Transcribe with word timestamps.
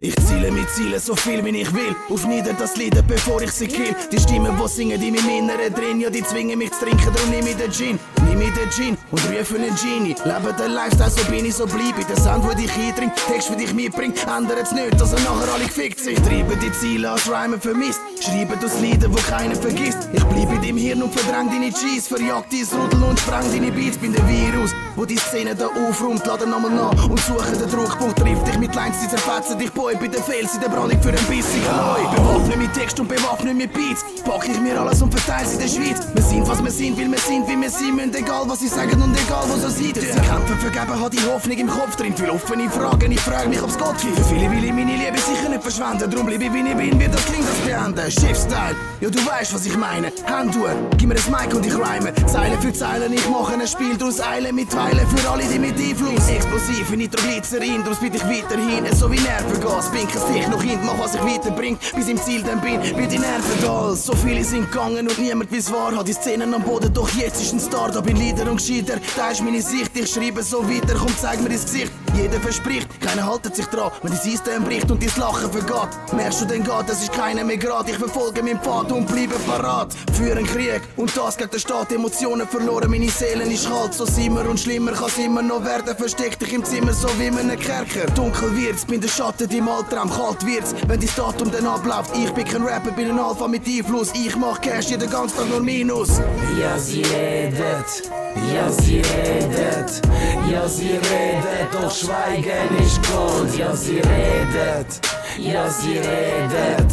Ich 0.00 0.14
ziele 0.28 0.52
mit 0.52 0.70
Zielen 0.70 1.00
so 1.00 1.16
viel 1.16 1.44
wie 1.44 1.60
ich 1.60 1.74
will. 1.74 1.92
Auf 2.08 2.24
nieder 2.24 2.52
das 2.52 2.76
Lieder, 2.76 3.02
bevor 3.02 3.42
ich 3.42 3.50
sie 3.50 3.66
kill. 3.66 3.96
Die 4.12 4.20
Stimmen, 4.20 4.56
die 4.56 4.68
singen 4.68 5.02
in 5.02 5.12
meinem 5.12 5.28
Inneren 5.28 5.74
drin, 5.74 6.00
ja, 6.00 6.08
die 6.08 6.22
zwingen 6.22 6.56
mich 6.56 6.70
zu 6.70 6.84
trinken, 6.84 7.12
darum 7.12 7.30
nimm 7.30 7.44
ich 7.44 7.56
den 7.56 7.72
Gin. 7.72 7.98
Nimm 8.28 8.42
ich 8.42 8.52
den 8.52 8.70
Gin 8.70 8.98
und 9.10 9.20
rufe 9.24 9.56
einen 9.56 9.74
Genie. 9.76 10.14
Lebe 10.24 10.52
den 10.58 10.72
Lifestyle, 10.72 11.10
so 11.10 11.24
bin 11.30 11.44
ich, 11.44 11.54
so 11.54 11.66
bleib 11.66 11.98
ich. 11.98 12.06
Der 12.06 12.16
Sound, 12.16 12.44
wo 12.44 12.54
dich 12.54 12.70
eindringt, 12.72 13.12
Text, 13.26 13.48
für 13.48 13.56
dich 13.56 13.72
mitbringt, 13.72 14.18
ändert 14.26 14.72
nicht, 14.72 15.00
dass 15.00 15.12
er 15.12 15.20
nachher 15.20 15.52
alle 15.54 15.64
gefickt 15.64 16.00
sind. 16.00 16.24
Treibe 16.24 16.56
die 16.56 16.72
Ziele 16.72 17.10
als 17.10 17.28
Rhyme 17.28 17.58
vermisst. 17.58 18.00
Schreibe 18.20 18.56
das 18.60 18.78
Lieder, 18.80 19.10
wo 19.10 19.16
keiner 19.28 19.54
vergisst. 19.54 20.08
Ich 20.12 20.24
bleib 20.24 20.52
in 20.52 20.60
deinem 20.60 20.76
Hirn 20.76 21.02
und 21.02 21.14
verdräng 21.14 21.48
deine 21.48 21.72
Cheese. 21.72 22.08
Verjagt 22.08 22.52
dein 22.52 22.80
Rudel 22.80 23.02
und 23.02 23.18
spreng 23.18 23.50
deine 23.52 23.72
Beats. 23.72 23.96
Bin 23.96 24.12
der 24.12 24.26
Virus, 24.28 24.72
wo 24.96 25.04
die 25.04 25.16
Szene 25.16 25.54
da 25.54 25.66
aufräumt. 25.66 26.26
Lade 26.26 26.46
nochmal 26.46 26.70
nach 26.70 27.08
und 27.08 27.20
suche 27.20 27.56
den 27.56 27.70
Druckpunkt. 27.70 28.18
Triff 28.18 28.42
dich 28.44 28.58
mit 28.58 28.74
Lines, 28.74 28.96
die 29.02 29.08
zerfetzen 29.08 29.58
dich, 29.58 29.72
Boy. 29.72 29.94
Bei 29.96 30.08
den 30.08 30.22
Fails 30.22 30.54
in 30.54 30.60
der 30.60 30.68
Brandung 30.68 31.00
für 31.00 31.10
ein 31.10 31.26
bissigen 31.28 31.64
Leu. 31.64 32.16
Bewaffne 32.16 32.56
mit 32.56 32.74
Text 32.74 33.00
und 33.00 33.08
bewaffne 33.08 33.54
mit 33.54 33.72
Beats. 33.72 34.04
Pack 34.24 34.48
ich 34.48 34.60
mir 34.60 34.78
alles 34.80 35.00
und 35.00 35.14
verteile 35.14 35.46
sie 35.46 35.54
in 35.54 35.60
der 35.60 35.68
Schweiz. 35.68 36.07
Was 36.48 36.64
wir 36.64 36.70
sind, 36.70 36.96
weil 36.98 37.10
wir 37.10 37.18
sind, 37.18 37.46
wie 37.46 37.60
wir 37.60 37.68
sind. 37.68 37.94
Müssen 37.94 38.14
egal, 38.14 38.44
was 38.46 38.60
sie 38.60 38.68
sagen 38.68 39.02
und 39.02 39.14
egal, 39.14 39.44
was 39.48 39.64
er 39.64 39.70
sieht. 39.70 39.96
Sie 39.96 40.06
kämpfen 40.06 40.58
vergeben, 40.58 40.98
hat 40.98 41.12
die 41.12 41.20
Hoffnung 41.30 41.58
im 41.58 41.68
Kopf 41.68 41.94
drin. 41.96 42.16
Viel 42.16 42.30
offene 42.30 42.70
Fragen, 42.70 43.12
ich 43.12 43.20
frage 43.20 43.50
mich, 43.50 43.62
ob's 43.62 43.76
Gott 43.76 43.98
gibt. 44.00 44.16
Für 44.16 44.24
viele 44.24 44.50
will 44.50 44.64
ich 44.64 44.72
meine 44.72 44.96
Liebe 44.96 45.18
sicher 45.18 45.50
nicht 45.50 45.62
verschwenden. 45.62 46.10
Drum 46.10 46.24
bleibe 46.24 46.44
ich, 46.44 46.52
wie 46.54 46.60
ich 46.60 46.74
bin, 46.74 46.98
wie 46.98 47.06
das 47.06 47.22
klingt, 47.26 47.44
das 47.46 47.58
beenden. 47.66 48.10
Schiffstyle, 48.10 48.76
ja 49.02 49.10
du 49.10 49.26
weißt, 49.26 49.52
was 49.52 49.66
ich 49.66 49.76
meine. 49.76 50.10
Hand 50.24 50.56
gib 50.96 51.08
mir 51.08 51.16
das 51.16 51.28
Mic 51.28 51.54
und 51.54 51.66
ich 51.66 51.74
rhyme. 51.74 52.14
Zeile 52.26 52.56
für 52.62 52.72
Zeile, 52.72 53.14
ich 53.14 53.28
mache 53.28 53.52
ein 53.52 53.68
Spiel 53.68 53.98
draus 53.98 54.18
Eilen 54.18 54.54
mit 54.54 54.70
Teilen 54.70 55.06
für 55.06 55.30
alle, 55.30 55.44
die 55.44 55.58
mit 55.58 55.76
Einfluss. 55.78 56.30
Explosiv, 56.30 56.90
Nitroglycerin, 56.96 57.82
daraus 57.84 57.98
bitte 57.98 58.16
ich 58.16 58.24
weiterhin. 58.24 58.86
So 58.96 59.12
wie 59.12 59.20
Nervengas, 59.20 59.90
pink 59.90 60.08
es 60.14 60.24
dich 60.32 60.48
noch 60.48 60.62
hin, 60.62 60.78
mach 60.82 60.98
was 60.98 61.14
ich 61.14 61.20
weiterbring, 61.20 61.76
bis 61.94 62.08
im 62.08 62.16
Ziel 62.22 62.42
dann 62.42 62.62
bin, 62.62 62.80
wie 62.82 63.06
die 63.06 63.18
Nerven 63.18 63.60
da. 63.60 63.94
So 63.94 64.14
viele 64.14 64.42
sind 64.42 64.72
gegangen 64.72 65.06
und 65.08 65.18
niemand 65.18 65.52
wie's 65.52 65.70
war. 65.70 65.94
Hat 65.94 66.08
die 66.08 66.14
Szenen 66.38 66.54
am 66.54 66.62
Boden, 66.62 66.92
doch 66.94 67.08
jetzt 67.16 67.42
ist 67.42 67.52
ein 67.52 67.58
Star, 67.58 67.90
da 67.90 68.00
bin 68.00 68.16
Lieder 68.16 68.48
und 68.48 68.58
Gescheiter. 68.58 69.00
Da 69.16 69.30
ist 69.30 69.42
meine 69.42 69.60
Sicht, 69.60 69.90
ich 69.96 70.08
schreibe 70.08 70.40
so 70.40 70.62
weiter, 70.68 70.94
komm 70.96 71.08
zeig 71.16 71.40
mir 71.40 71.48
dein 71.48 71.60
Gesicht. 71.60 71.90
Jeder 72.20 72.40
verspricht, 72.40 72.88
keiner 73.00 73.26
haltet 73.26 73.54
sich 73.54 73.66
dran. 73.66 73.92
Wenn 74.02 74.10
dein 74.10 74.20
System 74.20 74.64
bricht 74.64 74.90
und 74.90 75.00
dein 75.00 75.10
Lachen 75.20 75.52
vergeht, 75.52 76.12
merkst 76.12 76.40
du 76.40 76.44
den 76.46 76.64
geht, 76.64 76.90
es 76.90 77.02
ist 77.02 77.12
keiner 77.12 77.44
mehr 77.44 77.56
grad. 77.56 77.88
Ich 77.88 77.96
verfolge 77.96 78.42
meinen 78.42 78.60
Pfad 78.60 78.90
und 78.90 79.06
bleibe 79.06 79.36
parat. 79.46 79.94
Führen 80.14 80.44
Krieg 80.44 80.82
und 80.96 81.16
das 81.16 81.36
gegen 81.36 81.50
den 81.50 81.60
Staat. 81.60 81.92
Emotionen 81.92 82.48
verloren, 82.48 82.90
meine 82.90 83.08
Seele 83.08 83.44
ist 83.44 83.68
kalt. 83.68 83.94
So 83.94 84.04
simmer 84.04 84.48
und 84.48 84.58
schlimmer 84.58 84.92
kann's 84.92 85.16
immer 85.16 85.42
noch 85.42 85.64
werden. 85.64 85.96
Versteck 85.96 86.38
dich 86.40 86.52
im 86.52 86.64
Zimmer, 86.64 86.92
so 86.92 87.08
wie 87.18 87.26
in 87.26 87.38
einem 87.38 87.58
Kerker. 87.58 88.06
Dunkel 88.16 88.56
wird's, 88.56 88.84
bin 88.84 89.00
der 89.00 89.08
Schatten, 89.08 89.48
die 89.48 89.60
Albtraum. 89.60 90.10
Kalt 90.10 90.44
wird's, 90.44 90.74
wenn 90.88 90.98
dein 90.98 91.10
Datum 91.14 91.52
dann 91.52 91.66
abläuft. 91.66 92.16
Ich 92.16 92.32
bin 92.32 92.44
kein 92.44 92.62
Rapper, 92.64 92.90
bin 92.90 93.10
ein 93.10 93.18
Alpha 93.20 93.46
mit 93.46 93.64
Einfluss. 93.64 94.10
Ich 94.14 94.34
mach 94.34 94.60
Cash 94.60 94.88
jeden 94.90 95.08
ganzen 95.08 95.36
Tag 95.36 95.48
nur 95.50 95.60
Minus. 95.60 96.18
Ja, 96.60 96.76
sie 96.78 97.02
redet, 97.02 98.10
ja, 98.52 98.70
sie 98.72 99.02
redet, 99.02 100.02
ja, 100.50 100.68
sie 100.68 100.90
redet, 100.90 101.68
doch 101.72 102.07
Schweigen 102.08 102.78
ist 102.82 103.00
Gold. 103.06 103.54
Ja, 103.58 103.76
sie 103.76 103.96
redet, 103.96 105.00
ja, 105.36 105.68
sie 105.68 105.98
redet, 105.98 106.90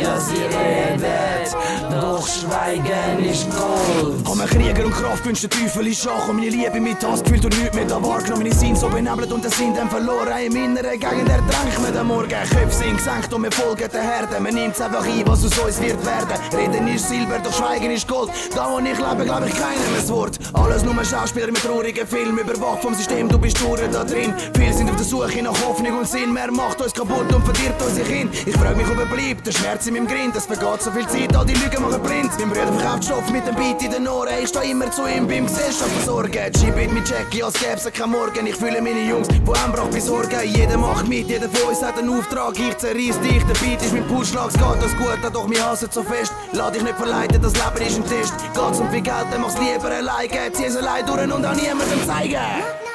ja, 0.00 0.18
sie 0.20 0.42
redet, 0.42 1.56
doch 1.90 2.26
Schweigen 2.26 3.24
ist 3.24 3.46
Gold. 3.50 4.26
Haben 4.26 4.46
Krieger 4.46 4.84
und 4.84 4.92
Kraft 4.92 5.24
wünscht 5.24 5.42
der 5.44 5.50
Teufel 5.50 5.86
ist 5.86 6.02
Schach 6.02 6.28
und 6.28 6.36
meine 6.36 6.50
Liebe 6.50 6.80
mit 6.80 7.04
Hass 7.06 7.22
gefühlt 7.22 7.44
und 7.44 7.58
nichts 7.58 7.74
mehr 7.74 7.84
da 7.84 8.02
wahrgenommen. 8.02 8.42
Meine 8.42 8.54
sind 8.54 8.76
so 8.76 8.88
benebelt 8.88 9.32
und 9.32 9.42
der 9.42 9.50
Sinn 9.50 9.74
dann 9.74 9.88
verloren. 9.88 10.36
Im 10.44 10.56
Inneren 10.56 10.98
gegen 10.98 11.24
der 11.26 11.40
Drängt 11.46 11.80
mir 11.80 11.92
den 11.92 12.06
Morgen. 12.06 12.28
Köpfe 12.28 12.70
sind 12.70 12.96
gesenkt 12.96 13.32
und 13.32 13.42
wir 13.42 13.52
folgen 13.52 13.88
der 13.92 14.02
Herde. 14.02 14.40
Man 14.40 14.54
nimmt's 14.54 14.80
einfach 14.80 15.04
ein, 15.04 15.22
was 15.26 15.44
aus 15.44 15.58
uns 15.58 15.80
wird 15.80 16.04
werden. 16.04 16.36
Reden 16.52 16.88
ist 16.88 17.08
Silber, 17.08 17.38
doch 17.42 17.52
Schweigen 17.52 17.90
ist 17.90 18.06
Gold. 18.08 18.30
Da 18.54 18.68
wo 18.70 18.78
ich 18.78 18.98
lebe, 18.98 19.24
glaub 19.24 19.46
ich 19.46 19.54
keinem 19.54 19.94
ein 19.98 20.08
Wort. 20.08 20.38
Alles 20.52 20.84
nur 20.84 21.04
Schauspieler 21.04 21.46
mit 21.46 21.62
traurigen 21.62 22.06
Film. 22.06 22.38
Überwacht 22.38 22.82
vom 22.82 22.94
System, 22.94 23.28
du 23.28 23.38
bist 23.38 23.58
stur 23.58 23.78
da 23.90 24.04
drin. 24.04 24.34
Viele 24.54 24.72
sind 24.72 24.90
auf 24.90 24.96
der 24.96 25.04
Suche 25.04 25.42
nach 25.42 25.56
Hoffnung 25.64 25.98
und 25.98 26.08
Sinn. 26.08 26.32
Mehr 26.32 26.50
macht 26.50 26.80
uns 26.80 26.92
kaputt 26.92 27.32
und 27.32 27.44
verdirbt 27.44 27.80
unsere 27.82 28.06
Kind. 28.06 28.34
Ich 28.46 28.56
frag 28.56 28.76
mich, 28.76 28.88
ob 28.88 28.98
er 28.98 29.06
bleibt. 29.06 29.46
Der 29.46 29.52
Schmerz 29.52 29.85
in 29.86 29.94
meinem 29.94 30.06
Grind. 30.06 30.34
Es 30.36 30.46
vergeht 30.46 30.82
so 30.82 30.90
viel 30.90 31.06
Zeit, 31.08 31.34
all 31.36 31.44
die 31.44 31.54
Lügen 31.54 31.82
machen 31.82 32.02
blind. 32.02 32.30
Mein 32.38 32.48
Bruder 32.50 32.72
verkauft 32.72 33.04
Stoff 33.04 33.30
mit 33.30 33.46
dem 33.46 33.54
Beat 33.54 33.82
in 33.82 33.90
den 33.90 34.08
Ohren. 34.08 34.28
Ich 34.42 34.48
steh 34.48 34.70
immer 34.70 34.90
zu 34.90 35.06
ihm 35.06 35.26
beim 35.26 35.46
Gesellschaft 35.46 35.90
versorgen. 35.90 36.52
G-Beat 36.52 36.92
mit 36.92 37.08
Jackie, 37.08 37.42
als 37.42 37.54
gäb's 37.54 37.90
kein 37.92 38.10
Morgen. 38.10 38.46
Ich 38.46 38.56
fühle 38.56 38.80
meine 38.80 39.02
Jungs, 39.02 39.28
wo 39.44 39.52
Einbrach 39.52 39.88
besorgen. 39.88 40.40
Jeder 40.44 40.78
macht 40.78 41.08
mit, 41.08 41.28
jeder 41.28 41.48
von 41.48 41.70
uns 41.70 41.82
hat 41.82 41.98
einen 41.98 42.10
Auftrag. 42.10 42.58
Ich 42.58 42.76
zerreiss 42.78 43.18
dich, 43.20 43.42
der 43.44 43.54
Beat 43.54 43.82
ist 43.82 43.92
mein 43.92 44.06
Pulsschlag. 44.06 44.48
Es 44.48 44.54
geht 44.54 44.82
das 44.82 44.96
gut, 44.96 45.34
doch 45.34 45.46
mir 45.46 45.64
hassen 45.64 45.88
so 45.90 46.02
fest. 46.02 46.32
Lass 46.52 46.72
dich 46.72 46.82
nicht 46.82 46.96
verleiten, 46.96 47.40
das 47.40 47.52
Leben 47.52 47.86
ist 47.86 47.96
ein 47.96 48.06
Test. 48.06 48.34
Geht's 48.54 48.80
um 48.80 48.90
viel 48.90 49.02
Geld, 49.02 49.26
dann 49.30 49.40
mach's 49.40 49.54
lieber 49.58 49.94
alleine. 49.94 50.52
Zieh 50.52 50.64
es 50.64 50.76
allein 50.76 51.06
durch 51.06 51.22
und 51.22 51.44
an 51.44 51.56
niemandem 51.56 52.06
zeigen. 52.06 52.85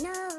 No. 0.00 0.29